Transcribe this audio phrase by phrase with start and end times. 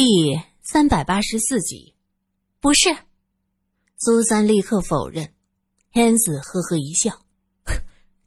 [0.00, 1.92] 第三百八十四集，
[2.60, 2.88] 不是。
[3.96, 5.28] 苏三立刻否认。
[5.90, 7.10] 天子呵呵一笑：“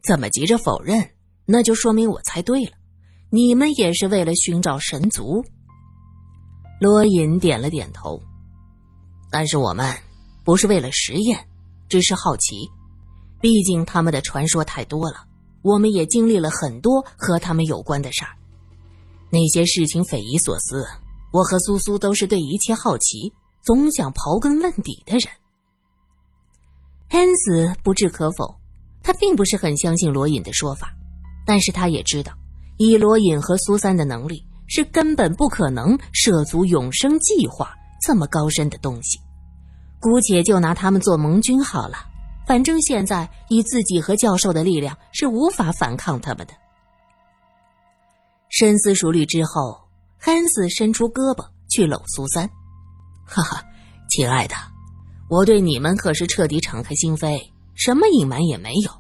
[0.04, 1.12] 怎么急着否认，
[1.46, 2.74] 那就说明我猜对了。
[3.30, 5.42] 你们也是为了寻找神族。”
[6.82, 8.22] 罗隐点了点头。
[9.32, 9.96] 但是我们
[10.44, 11.40] 不是为了实验，
[11.88, 12.70] 只是好奇。
[13.40, 15.26] 毕竟他们的传说太多了，
[15.62, 18.36] 我们也经历了很多和他们有关的事儿。
[19.30, 20.86] 那些事情匪夷所思。
[21.32, 23.32] 我和苏苏都是对一切好奇，
[23.62, 25.24] 总想刨根问底的人。
[27.10, 28.54] 汉斯不置可否，
[29.02, 30.94] 他并不是很相信罗隐的说法，
[31.46, 32.34] 但是他也知道，
[32.78, 39.20] 以罗隐和苏三的能力，是根本不可能涉足永生计划这么高深的东西。
[40.00, 41.98] 姑且就拿他们做盟军好了，
[42.46, 46.54] 反正现在以自己和教授的力量是无法反抗他们的。
[48.50, 49.91] 深思熟虑之后。
[50.24, 52.48] 汉斯伸出胳膊去搂苏三，
[53.26, 53.66] 哈哈，
[54.08, 54.54] 亲爱的，
[55.28, 57.42] 我对你们可是彻底敞开心扉，
[57.74, 58.92] 什么隐瞒也没有。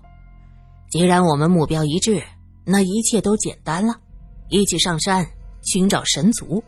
[0.90, 2.24] 既然我们目标一致，
[2.66, 3.94] 那一切都简单了，
[4.50, 5.24] 一起上山
[5.62, 6.64] 寻找神族，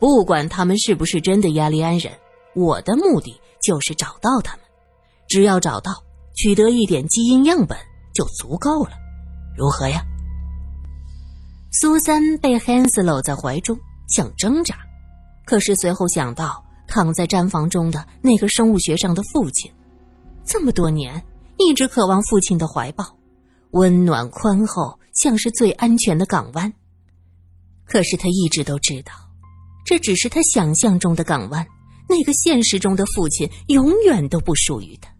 [0.00, 2.10] 不管他们是不是真的亚利安人，
[2.54, 4.64] 我的目的就是找到他们。
[5.28, 5.92] 只要找到，
[6.34, 7.76] 取得一点基因样本
[8.14, 8.92] 就足够了，
[9.54, 10.02] 如何呀？
[11.72, 13.78] 苏三被汉斯搂在怀中。
[14.08, 14.76] 想挣扎，
[15.44, 19.70] 可是随后想到躺在毡房中的那个生物学上的父亲，
[20.44, 21.22] 这么多年
[21.58, 23.04] 一直渴望父亲的怀抱，
[23.72, 26.72] 温暖宽厚，像是最安全的港湾。
[27.84, 29.12] 可是他一直都知道，
[29.84, 31.66] 这只是他想象中的港湾，
[32.08, 35.10] 那个现实中的父亲永远都不属于他。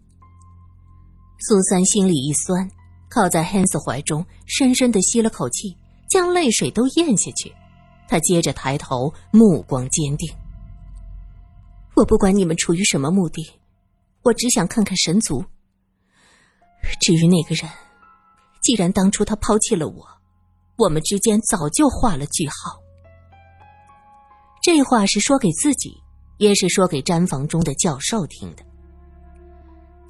[1.39, 2.69] 苏三心里一酸，
[3.09, 5.77] 靠在汉斯怀中，深深的吸了口气，
[6.09, 7.53] 将泪水都咽下去。
[8.09, 10.27] 他接着抬头，目光坚定。
[11.95, 13.47] 我不管你们出于什么目的，
[14.23, 15.45] 我只想看看神族。
[16.99, 17.69] 至于那个人，
[18.63, 20.07] 既然当初他抛弃了我，
[20.75, 22.79] 我们之间早就画了句号。
[24.63, 25.95] 这话是说给自己，
[26.37, 28.63] 也是说给毡房中的教授听的。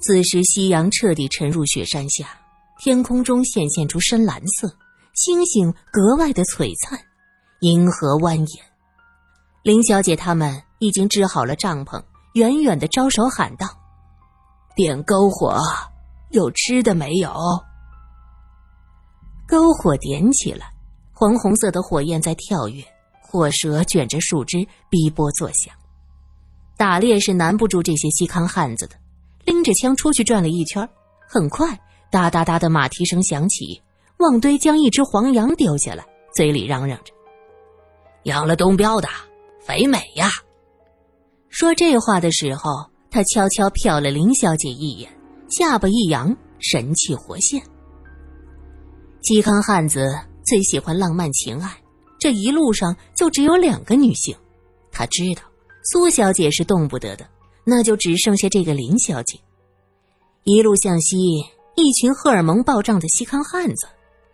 [0.00, 2.40] 此时，夕阳彻底沉入雪山下，
[2.78, 4.74] 天空中显现出深蓝色，
[5.12, 6.98] 星星格外的璀璨。
[7.60, 8.58] 银河蜿蜒，
[9.62, 13.66] 林小姐他们已经支好了帐篷，远远的招手喊道
[14.74, 15.60] ：“点篝火，
[16.30, 17.30] 有吃的没有？”
[19.46, 20.72] 篝火点起来，
[21.12, 22.82] 黄红色的火焰在跳跃，
[23.20, 25.74] 火舌卷着树枝，逼波作响。
[26.78, 28.96] 打猎是难不住这些西康汉子的，
[29.44, 30.88] 拎着枪出去转了一圈，
[31.28, 31.78] 很快
[32.10, 33.82] 哒哒哒的马蹄声响起，
[34.16, 37.12] 旺堆将一只黄羊丢下来，嘴里嚷嚷着。
[38.24, 39.08] 养了东标的，
[39.60, 40.30] 肥美呀！
[41.48, 42.70] 说这话的时候，
[43.10, 45.10] 他悄悄瞟了林小姐一眼，
[45.50, 47.62] 下巴一扬，神气活现。
[49.22, 51.76] 嵇康汉子最喜欢浪漫情爱，
[52.18, 54.36] 这一路上就只有两个女性，
[54.92, 55.42] 他知道
[55.82, 57.26] 苏小姐是动不得的，
[57.64, 59.38] 那就只剩下这个林小姐。
[60.44, 61.16] 一路向西，
[61.74, 63.86] 一群荷尔蒙暴涨的西康汉子，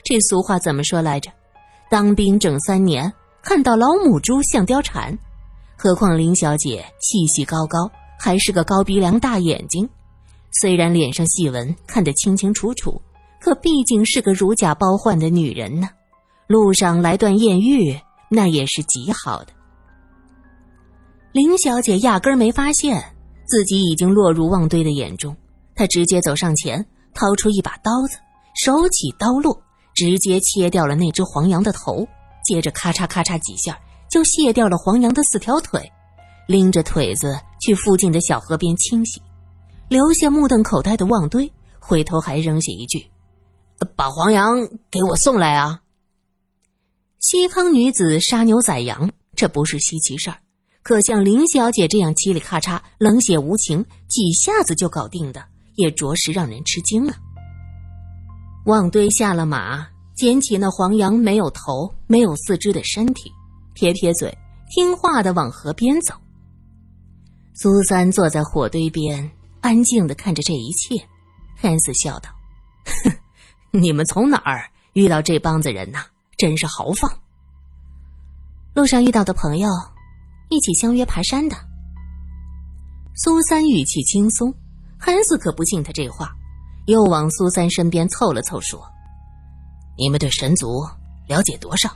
[0.04, 1.30] 这俗话怎么说来着？
[1.88, 3.12] 当兵整三年。
[3.48, 5.16] 看到老母猪像貂蝉，
[5.76, 9.88] 何况林小姐气息高高，还是个高鼻梁大眼睛。
[10.60, 13.00] 虽然脸上细纹看得清清楚楚，
[13.40, 15.88] 可毕竟是个如假包换的女人呢。
[16.48, 17.96] 路上来段艳遇，
[18.28, 19.52] 那也是极好的。
[21.30, 23.00] 林小姐压根没发现
[23.46, 25.36] 自己已经落入旺堆的眼中，
[25.76, 26.84] 她直接走上前，
[27.14, 28.18] 掏出一把刀子，
[28.56, 29.62] 手起刀落，
[29.94, 32.08] 直接切掉了那只黄羊的头。
[32.46, 33.76] 接着咔嚓咔嚓几下，
[34.08, 35.92] 就卸掉了黄羊的四条腿，
[36.46, 39.20] 拎着腿子去附近的小河边清洗，
[39.88, 43.04] 留下目瞪口呆的旺堆，回头还扔下一句
[43.96, 44.56] ：“把黄羊
[44.90, 45.80] 给我送来啊！”
[47.18, 50.38] 西康女子杀牛宰羊，这不是稀奇事儿，
[50.84, 55.44] 可像林小姐这样嘁里咔嚓、冷血无情，几下子就搞定的，
[55.74, 57.16] 也着实让人吃惊啊！
[58.66, 59.88] 旺堆下了马。
[60.16, 63.30] 捡起那黄羊没有头、没有四肢的身体，
[63.74, 64.34] 撇撇嘴，
[64.70, 66.14] 听话的往河边走。
[67.52, 69.30] 苏三坐在火堆边，
[69.60, 70.96] 安静的看着这一切。
[71.54, 72.30] 汉斯笑道
[73.04, 73.12] ：“哼，
[73.78, 76.06] 你们从哪儿遇到这帮子人呐？
[76.38, 77.10] 真是豪放。
[78.74, 79.68] 路上遇到的朋友，
[80.48, 81.54] 一起相约爬山的。”
[83.16, 84.54] 苏三语气轻松，
[84.98, 86.34] 汉斯可不信他这话，
[86.86, 88.82] 又往苏三身边凑了凑，说。
[89.96, 90.84] 你们对神族
[91.26, 91.90] 了解多少？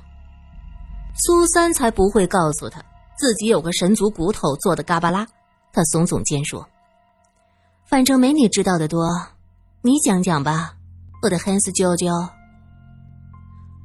[1.17, 2.83] 苏三才不会告诉他
[3.19, 5.27] 自己有个神族骨头做的嘎巴拉。
[5.73, 6.67] 他耸耸肩说
[7.87, 9.07] ：“反正没你知道的多，
[9.83, 10.75] 你讲讲吧，
[11.23, 12.07] 我的汉斯舅舅。”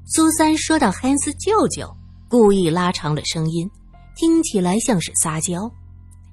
[0.07, 1.95] 苏三说到汉斯舅舅，
[2.29, 3.69] 故意拉长了声音，
[4.15, 5.69] 听起来像是撒娇。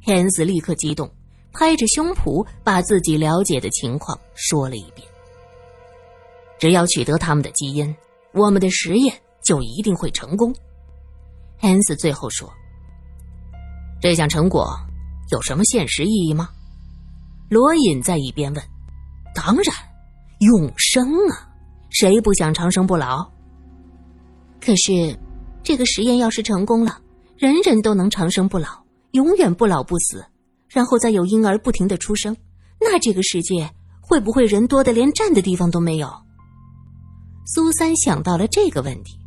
[0.05, 1.11] 汉斯立刻激动，
[1.53, 5.07] 拍着胸脯把自己了解的情况说了一遍。
[6.63, 7.93] 只要取得他们的基因，
[8.35, 9.13] 我们的实验
[9.45, 10.55] 就一定会成功。
[11.59, 12.49] 汉斯最后说
[14.01, 14.73] ：“这项成果
[15.33, 16.51] 有什么现实意义吗？”
[17.51, 18.63] 罗隐在一边问
[19.35, 19.75] ：“当然，
[20.39, 21.51] 永生啊！
[21.91, 23.29] 谁不想长生不老？”
[24.65, 25.19] 可是，
[25.65, 26.97] 这个实验要是成功了，
[27.37, 28.69] 人人都能长生不老，
[29.11, 30.25] 永远不老不死，
[30.69, 32.37] 然后再有婴儿不停的出生，
[32.81, 33.69] 那这个世界
[34.01, 36.09] 会不会人多的连站的地方都没有？
[37.45, 39.19] 苏三想到了这个问题，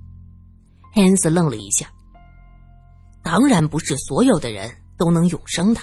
[0.94, 1.88] 汉斯愣了一下。
[3.22, 5.82] 当然不是所有的人都能永生的，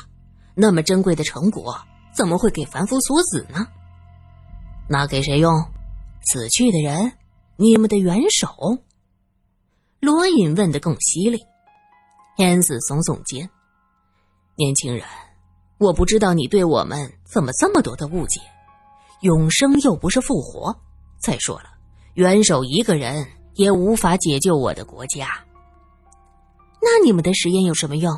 [0.54, 1.76] 那么珍贵的成果
[2.14, 3.66] 怎么会给凡夫俗子呢？
[4.88, 5.52] 那给谁用？
[6.24, 7.12] 死去的人，
[7.56, 8.48] 你们的元首。
[10.00, 11.40] 罗隐问的更犀利，
[12.38, 13.48] 燕子耸耸肩
[14.56, 15.04] ：“年轻人，
[15.78, 18.40] 我不知道你对我们怎么这么多的误解。
[19.20, 20.76] 永生又不是复活。
[21.20, 21.70] 再说了，
[22.14, 25.28] 元首一个人也无法解救我的国家。
[26.80, 28.12] 那你们的实验有什么用？”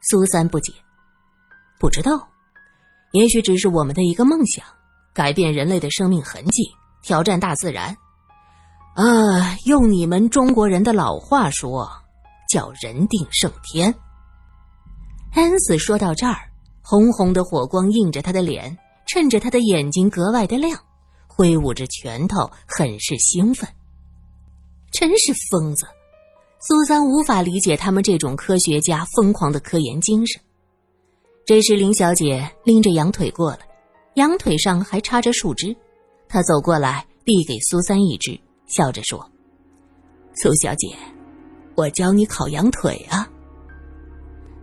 [0.00, 0.72] 苏三不解
[1.78, 2.28] ：“不知道，
[3.12, 4.64] 也许只是我们的一个梦想，
[5.12, 6.62] 改变人类的生命痕迹，
[7.02, 7.96] 挑战大自然。”
[8.94, 11.88] 啊，用你们中国人的老话说，
[12.48, 13.94] 叫“人定胜天”。
[15.34, 16.36] 安子说到这儿，
[16.82, 18.76] 红红的火光映着他的脸，
[19.06, 20.78] 衬着他的眼睛格外的亮，
[21.38, 23.68] 挥舞着拳头，很是兴奋。
[24.90, 25.86] 真是疯子！
[26.58, 30.42] 苏三无法理解他们这种科学家疯狂的科研精神。
[31.46, 33.60] 这时，林小姐拎着羊腿过来，
[34.14, 35.76] 羊腿上还插着树枝，
[36.28, 38.36] 她走过来，递给苏三一只。
[38.66, 39.24] 笑着说
[40.34, 40.88] ：“苏小姐，
[41.76, 43.30] 我教你烤羊腿啊。”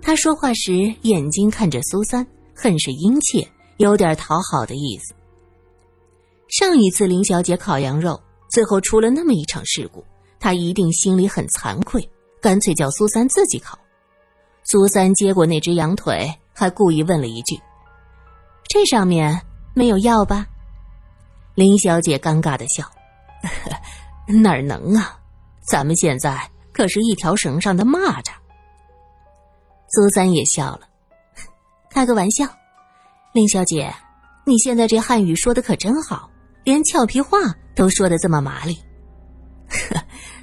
[0.03, 5.15] 他说话时眼睛看着苏三，很是殷切，有点讨好的意思。
[6.47, 10.05] 上一次林小姐烤羊肉，最后出了那么一场事故，
[10.39, 12.07] 她一定心里很惭愧，
[12.41, 13.77] 干脆叫苏三自己烤。
[14.63, 17.59] 苏三接过那只羊腿，还故意问了一句
[18.69, 19.41] ：“这上面
[19.73, 20.47] 没有药吧？”
[21.55, 22.89] 林小姐尴尬的笑。
[24.41, 25.19] 哪能啊！
[25.67, 28.31] 咱们现在可是一条绳上的蚂蚱。
[29.89, 30.81] 苏三也笑了，
[31.91, 32.47] 开个玩笑。
[33.33, 33.93] 林小姐，
[34.45, 36.29] 你现在这汉语说的可真好，
[36.65, 37.37] 连俏皮话
[37.75, 38.77] 都说的这么麻利。
[39.69, 40.01] 呵，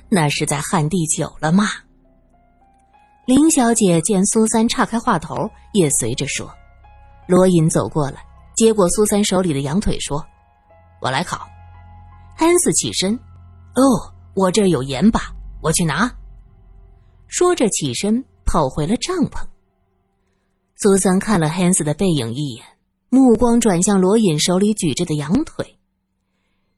[0.09, 1.67] 那是在汉地久了嘛。
[3.27, 6.51] 林小姐见苏三岔开话头，也随着说。
[7.27, 8.25] 罗隐走过来，
[8.57, 10.25] 接过苏三手里的羊腿，说
[11.03, 11.47] ：“我来烤。”
[12.37, 15.21] 汉斯起身，哦，我这有盐巴，
[15.61, 16.11] 我去拿。
[17.27, 19.45] 说着起身跑回了帐篷。
[20.77, 22.65] 苏三看了汉斯的背影一眼，
[23.09, 25.79] 目光转向罗隐手里举着的羊腿。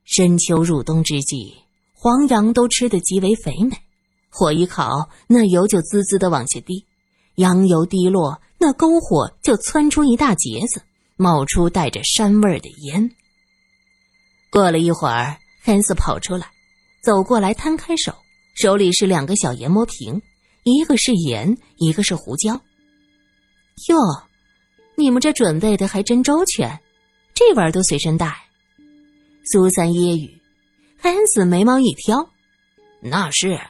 [0.04, 1.54] 深秋入冬之际，
[1.92, 3.76] 黄羊都吃得极为肥美，
[4.30, 6.84] 火一烤，那油就滋滋的往下滴，
[7.36, 10.82] 羊油滴落，那篝火就窜出一大截子，
[11.16, 13.11] 冒出带着膻味的烟。
[14.50, 15.38] 过了一会儿。
[15.66, 16.46] 汉斯跑出来，
[17.02, 18.14] 走过来，摊开手，
[18.54, 20.20] 手里是两个小研磨瓶，
[20.62, 22.61] 一个是盐，一个是胡椒。
[23.88, 23.96] 哟，
[24.94, 26.78] 你们这准备的还真周全，
[27.32, 28.43] 这玩意儿都随身带。
[29.44, 30.30] 苏三揶揄，
[30.98, 32.30] 汉斯眉毛一挑，
[33.00, 33.60] 那是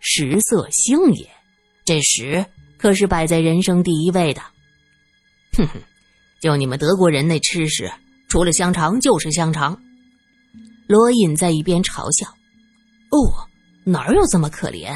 [0.00, 1.28] 食色性也，
[1.84, 2.44] 这食
[2.76, 4.42] 可是摆在人生第一位的。
[5.56, 5.80] 哼哼，
[6.40, 7.90] 就你们德国人那吃食，
[8.28, 9.80] 除了香肠就是香肠。
[10.86, 12.26] 罗隐在一边嘲笑
[13.10, 13.48] ：“哦，
[13.84, 14.94] 哪有这么可怜？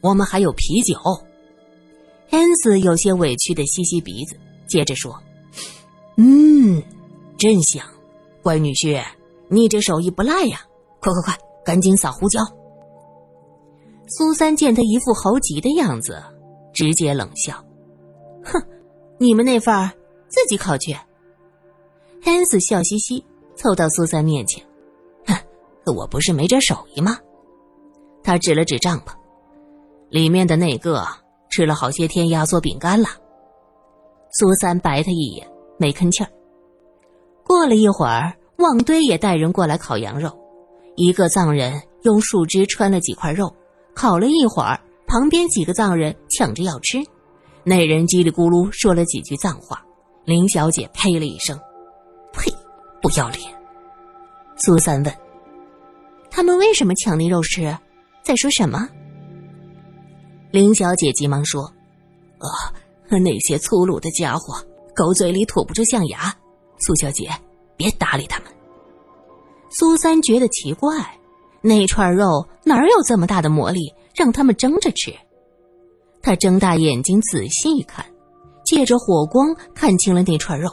[0.00, 0.96] 我们还有啤酒。”
[2.30, 4.38] 恩斯有些委屈的吸吸鼻子，
[4.68, 5.20] 接着说
[6.16, 6.80] ：“嗯，
[7.36, 7.84] 真香，
[8.42, 9.04] 乖女婿，
[9.48, 10.60] 你这手艺不赖呀！
[11.00, 12.40] 快快快，赶紧撒胡椒。”
[14.06, 16.22] 苏三见他一副猴急的样子，
[16.72, 17.54] 直接冷笑
[18.44, 18.62] ：“哼，
[19.18, 19.90] 你们那份儿
[20.28, 20.96] 自己烤去。”
[22.24, 23.24] 恩斯笑嘻嘻，
[23.54, 24.64] 凑到苏三面前。
[25.26, 25.34] 哼
[25.94, 27.18] 我不是没这手艺吗？
[28.22, 29.12] 他指了指帐篷，
[30.08, 31.06] 里面的那个
[31.50, 33.08] 吃了好些天压缩饼干了。
[34.32, 35.46] 苏三白他一眼，
[35.78, 36.30] 没吭气儿。
[37.44, 40.30] 过了一会儿，旺堆也带人过来烤羊肉。
[40.96, 43.54] 一个藏人用树枝穿了几块肉，
[43.94, 46.98] 烤了一会儿，旁边几个藏人抢着要吃，
[47.64, 49.84] 那人叽里咕噜说了几句藏话，
[50.24, 51.58] 林小姐呸了一声
[52.32, 52.52] ：“呸，
[53.02, 53.40] 不要脸！”
[54.56, 55.12] 苏三问
[56.30, 57.76] ：“他们为什么抢那肉吃？
[58.22, 58.88] 在说什么？”
[60.52, 61.64] 林小姐急忙说
[62.38, 62.72] ：“啊，
[63.08, 64.54] 那些粗鲁的家伙，
[64.94, 66.32] 狗嘴里吐不出象牙。
[66.78, 67.28] 苏小姐，
[67.76, 68.48] 别搭理他们。”
[69.70, 71.18] 苏三觉得奇怪，
[71.60, 73.92] 那串肉哪有这么大的魔力？
[74.14, 75.12] 让他们争着吃。
[76.22, 78.06] 他睁大眼睛仔细一看，
[78.64, 80.70] 借着火光看清了那串肉。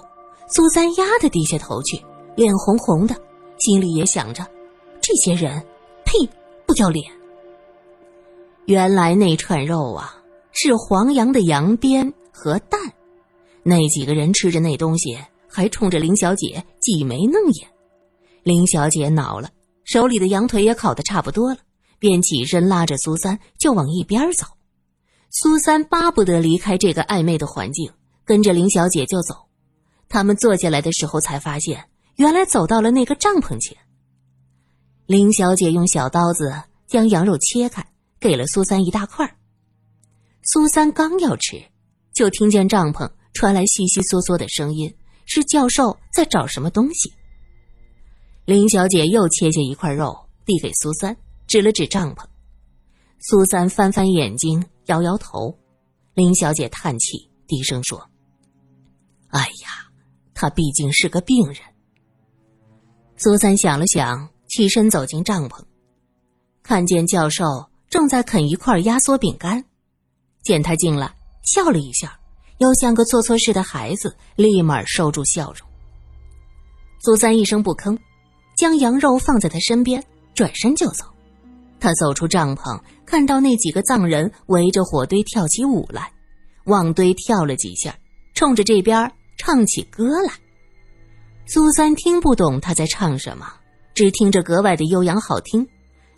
[0.47, 1.99] 苏三呀的低下头去，
[2.35, 3.15] 脸红红的，
[3.57, 4.45] 心里也想着：
[5.01, 5.59] 这些人，
[6.05, 6.19] 呸，
[6.67, 7.03] 不要脸。
[8.65, 12.79] 原来那串肉啊，是黄羊的羊鞭和蛋。
[13.63, 15.17] 那几个人吃着那东西，
[15.51, 17.67] 还冲着林小姐挤眉弄眼。
[18.43, 19.49] 林小姐恼了，
[19.83, 21.59] 手里的羊腿也烤得差不多了。
[21.99, 24.47] 便起身拉着苏三就往一边走，
[25.29, 27.91] 苏三巴不得离开这个暧昧的环境，
[28.25, 29.35] 跟着林小姐就走。
[30.09, 33.77] 他们坐下来的时候才发现，原来走到了那个帐篷前。
[35.05, 36.51] 林小姐用小刀子
[36.87, 37.85] 将羊肉切开，
[38.19, 39.37] 给了苏三一大块。
[40.41, 41.63] 苏三刚要吃，
[42.15, 44.91] 就听见帐篷传来悉悉嗦嗦的声音，
[45.33, 47.13] 是教授在找什么东西。
[48.43, 51.15] 林小姐又切下一块肉递给苏三。
[51.47, 52.23] 指了指帐篷，
[53.19, 55.53] 苏三翻翻眼睛，摇摇头。
[56.13, 58.09] 林小姐叹气，低声说
[59.31, 59.91] ：“哎呀，
[60.33, 61.57] 他毕竟是个病人。”
[63.17, 65.61] 苏三想了想，起身走进帐篷，
[66.63, 67.43] 看见教授
[67.89, 69.65] 正在啃一块压缩饼干，
[70.43, 72.17] 见他进来，笑了一下，
[72.61, 75.67] 又像个做错事的孩子，立马收住笑容。
[76.99, 77.97] 苏三一声不吭，
[78.55, 80.03] 将羊肉放在他身边，
[80.35, 81.03] 转身就走。
[81.79, 86.11] 他走出帐篷，看到那几个藏人围着火堆跳起舞来，
[86.65, 87.97] 往堆跳了几下，
[88.35, 90.31] 冲着这边唱起歌来。
[91.47, 93.51] 苏三听不懂他在唱什么，
[93.95, 95.67] 只听着格外的悠扬好听。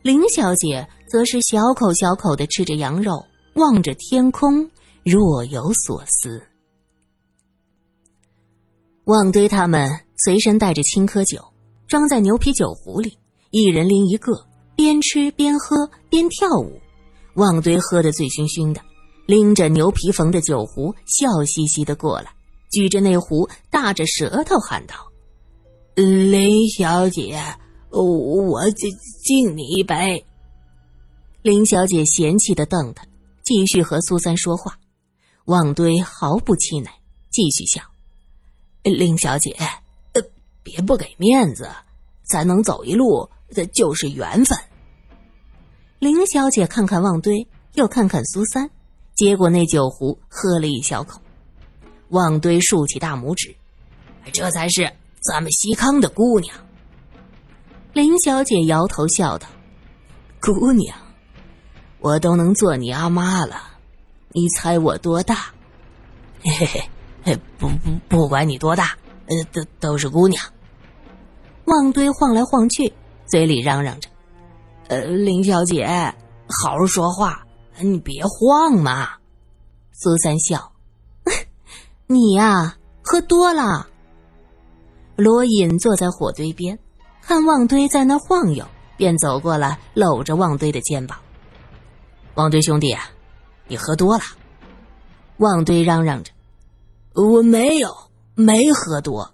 [0.01, 4.69] 林小姐则是小口小口的吃着羊肉，望着天空，
[5.03, 6.41] 若有所思。
[9.05, 11.43] 旺堆他们随身带着青稞酒，
[11.87, 13.17] 装在牛皮酒壶里，
[13.51, 14.31] 一人拎一个。
[14.75, 16.81] 边吃边喝边跳舞，
[17.35, 18.81] 旺堆喝得醉醺醺的，
[19.27, 22.33] 拎着牛皮缝的酒壶，笑嘻嘻的过来，
[22.71, 24.95] 举着那壶，大着舌头喊道
[25.93, 27.39] ：“林小姐，
[27.91, 28.89] 我敬
[29.23, 30.25] 敬你一杯。”
[31.43, 33.05] 林小姐嫌弃的瞪他，
[33.43, 34.75] 继续和苏三说话。
[35.45, 36.89] 旺堆毫不气馁，
[37.29, 37.81] 继续笑
[38.83, 39.55] ：“林小姐，
[40.63, 41.69] 别不给面子，
[42.23, 44.57] 咱能走一路。”这就是缘分。
[45.99, 48.71] 林小姐看看旺堆，又看看苏三，
[49.13, 51.21] 接过那酒壶，喝了一小口。
[52.09, 53.55] 旺堆竖起大拇指
[54.33, 56.55] ：“这才是咱们西康的姑娘。”
[57.93, 59.47] 林小姐摇头笑道
[60.41, 60.97] ：“姑娘，
[61.99, 63.72] 我都能做你阿妈了，
[64.33, 65.53] 你猜我多大？
[66.43, 66.89] 嘿嘿
[67.23, 68.97] 嘿，不不，不管你多大，
[69.27, 70.43] 呃，都都是姑娘。”
[71.65, 72.91] 旺堆晃来晃去。
[73.25, 74.09] 嘴里嚷嚷着
[74.89, 75.87] ：“呃，林小姐，
[76.47, 77.45] 好好说话，
[77.79, 79.09] 你别晃嘛。”
[79.93, 80.73] 苏三笑
[82.07, 83.87] ：“你呀，喝多了。”
[85.15, 86.77] 罗隐坐在火堆边，
[87.21, 88.65] 看旺堆在那晃悠，
[88.97, 91.17] 便走过来搂着旺堆的肩膀
[92.35, 93.09] ：“旺堆兄弟啊，
[93.67, 94.23] 你喝多了。”
[95.37, 96.31] 旺堆嚷嚷着
[97.15, 97.89] ：“我没有，
[98.35, 99.33] 没喝多。”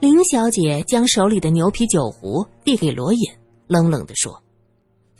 [0.00, 3.32] 林小姐将手里的牛皮酒壶递给罗隐，
[3.66, 4.42] 冷冷地说：“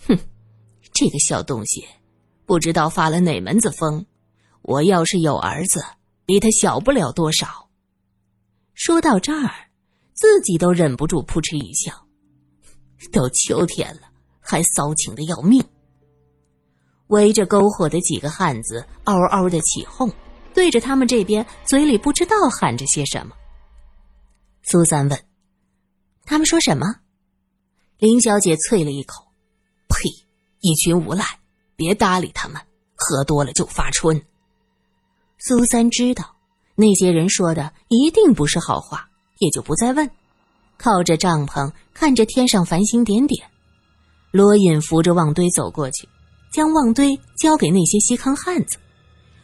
[0.06, 0.18] 哼，
[0.92, 1.84] 这个小东西，
[2.44, 4.04] 不知道发了哪门子疯。
[4.62, 5.82] 我要是有儿子，
[6.24, 7.68] 比他小不了多少。”
[8.74, 9.50] 说到这儿，
[10.12, 12.06] 自己都忍不住扑哧一笑。
[13.12, 14.02] 都秋天了，
[14.40, 15.64] 还骚情的要命。
[17.08, 20.10] 围着篝火的几个汉子嗷嗷的起哄，
[20.52, 23.34] 对着他们这边嘴里不知道喊着些什么。
[24.62, 25.24] 苏三问
[26.26, 26.86] ：“他们说什么？”
[27.98, 29.24] 林小姐啐了一口
[29.88, 30.08] ：“呸！
[30.60, 31.24] 一群无赖，
[31.76, 32.60] 别搭理他们。
[32.96, 34.20] 喝多了就发春。”
[35.38, 36.34] 苏三知道
[36.74, 39.08] 那些人说的一定不是好话，
[39.38, 40.10] 也就不再问，
[40.76, 43.48] 靠着帐篷看着天上繁星点点。
[44.32, 46.08] 罗隐扶着旺堆走过去，
[46.50, 48.78] 将旺堆交给那些西康汉子，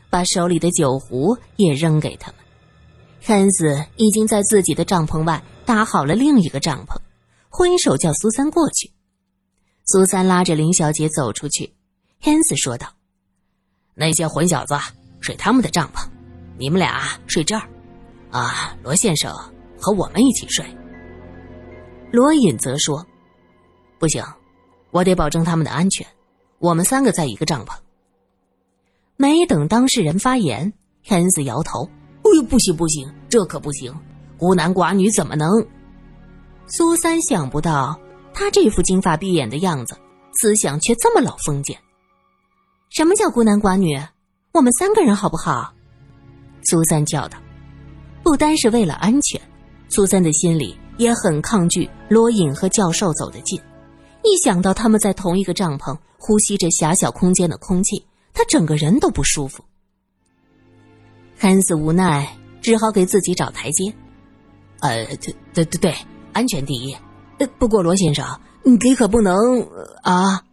[0.09, 2.37] 把手里的酒壶也扔给他们。
[3.21, 6.97] 汉子已经在自己的帐篷外搭好了另一个帐篷，
[7.49, 8.91] 挥手叫苏三过去。
[9.85, 11.73] 苏三拉着林小姐走出去，
[12.21, 12.89] 汉子说道
[13.95, 14.75] ：“那些混小子
[15.21, 16.05] 睡他们的帐篷，
[16.59, 17.69] 你们俩睡这儿。
[18.31, 19.33] 啊，罗先生
[19.79, 20.65] 和我们一起睡。”
[22.11, 23.07] 罗隐则说
[23.99, 24.25] ：“不行，
[24.91, 26.07] 我得保证他们的安全。
[26.63, 27.77] 我们三个在一个帐篷。”
[29.19, 30.73] 没等当事人发言，
[31.05, 31.87] 汉斯摇头
[32.25, 33.95] ：“哎呦，不行不行，这可不行！
[34.39, 35.49] 孤男寡女怎么能？”
[36.67, 38.01] 苏三想不到
[38.33, 39.95] 他这副金发碧眼的样子，
[40.41, 41.79] 思想却这么老封建。
[42.91, 44.01] 什么叫孤男寡女？
[44.53, 45.73] 我们三个人好不好？
[46.65, 47.37] 苏三叫道。
[48.23, 49.41] 不单是为了安全，
[49.89, 53.61] 苏三的心里也很抗拒罗隐和教授走得近。
[54.23, 59.65] 一想到他们在同一个帐篷，呼吸着狭小空间的空气，他整个人都不舒服。
[61.37, 63.93] 汉斯无奈，只好给自己找台阶。
[64.79, 65.95] 呃，对对对对。
[66.33, 66.97] 安全第一，
[67.59, 69.35] 不过罗先生，你可不能
[70.03, 70.45] 啊！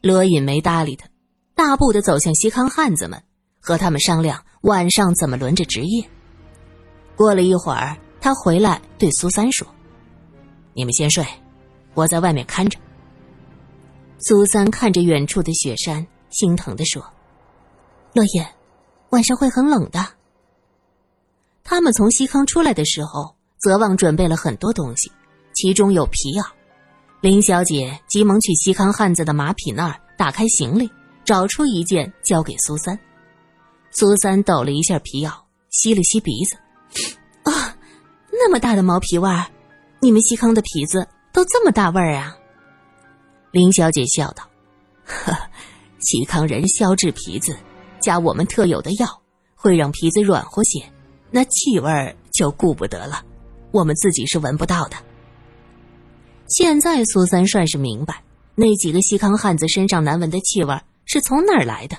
[0.00, 1.08] 罗隐没搭理他，
[1.54, 3.22] 大步的走向西康汉子们，
[3.60, 6.04] 和他们商量晚上怎么轮着值夜。
[7.16, 9.66] 过了一会儿，他回来对苏三说
[10.74, 11.24] ：“你们先睡，
[11.94, 12.78] 我在外面看着。”
[14.22, 17.04] 苏三看着远处的雪山，心疼的说
[18.14, 18.44] ：“罗隐，
[19.10, 20.06] 晚上会很冷的。”
[21.64, 23.34] 他们从西康出来的时候。
[23.62, 25.08] 泽旺准备了很多东西，
[25.54, 26.44] 其中有皮袄。
[27.20, 30.90] 林小姐急忙去西康汉子的马匹那儿打开行李，
[31.24, 32.98] 找出一件交给苏三。
[33.92, 35.32] 苏三抖了一下皮袄，
[35.70, 36.56] 吸了吸鼻子，
[37.44, 37.76] 啊，
[38.32, 39.46] 那么大的毛皮味儿！
[40.00, 42.36] 你们西康的皮子都这么大味儿啊？
[43.52, 44.42] 林小姐笑道
[45.04, 45.36] ：“呵，
[46.00, 47.56] 西康人消制皮子，
[48.00, 49.06] 加我们特有的药，
[49.54, 50.82] 会让皮子软和些，
[51.30, 53.22] 那气味儿就顾不得了。”
[53.70, 54.96] 我们自己是闻不到的。
[56.48, 58.22] 现在苏三算是明白，
[58.54, 61.96] 那几个西康汉子身上难闻的气味是从哪儿来的，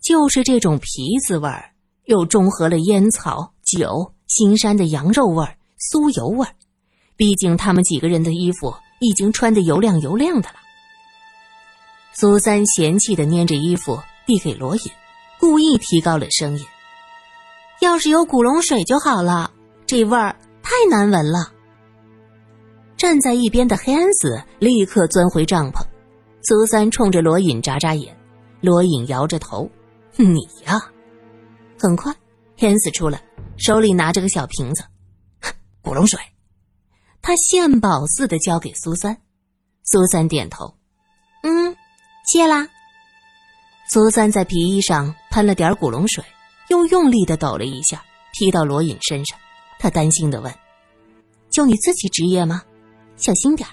[0.00, 1.72] 就是这种皮子味儿，
[2.04, 5.44] 又中和了烟草、酒、新山的羊肉味、
[5.78, 6.46] 酥油味。
[7.16, 10.56] 毕竟他们几个人的衣服已经穿得油亮油亮的了。
[12.12, 14.82] 苏三嫌弃的捏着衣服递给罗隐，
[15.38, 16.66] 故意提高了声音
[17.80, 19.50] ：“要是有古龙水就好了，
[19.86, 20.34] 这味儿。”
[20.68, 21.52] 太难闻了。
[22.96, 25.80] 站在一边的黑安子立刻钻回帐篷。
[26.42, 28.18] 苏三冲着罗隐眨眨眼，
[28.60, 29.70] 罗隐摇着头
[30.16, 30.82] ：“你呀。”
[31.78, 32.12] 很快，
[32.58, 33.22] 黑安子出来，
[33.58, 34.82] 手里拿着个小瓶子，
[35.82, 36.18] 古龙水。
[37.26, 39.16] 他献宝似的交给苏三。
[39.82, 40.72] 苏三点头
[41.42, 41.76] ：“嗯，
[42.24, 42.68] 谢啦。”
[43.90, 46.24] 苏三在皮衣上喷了点古龙水，
[46.68, 48.00] 又用力的抖了一下，
[48.32, 49.36] 踢到罗隐身上。
[49.76, 50.54] 他担心的问
[51.50, 52.62] ：“就你自己值夜吗？
[53.16, 53.68] 小心点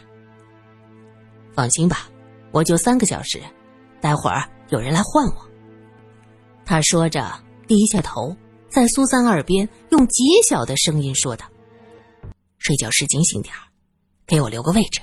[1.53, 2.09] 放心吧，
[2.49, 3.39] 我就三个小时，
[4.01, 5.47] 待会儿有人来换我。”
[6.65, 7.31] 他说着，
[7.67, 8.35] 低下头，
[8.67, 11.45] 在苏三耳边用极小的声音说道
[12.63, 13.53] ：“睡觉时警醒点
[14.25, 15.01] 给我留个位置。”